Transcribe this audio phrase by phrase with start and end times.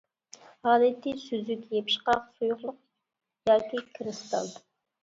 [0.67, 2.81] ھالىتى: سۈزۈك، يېپىشقاق سۇيۇقلۇق
[3.53, 4.53] ياكى كىرىستال.